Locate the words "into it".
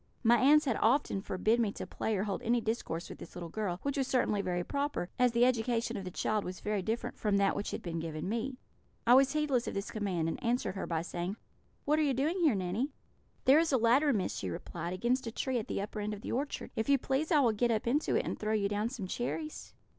17.85-18.25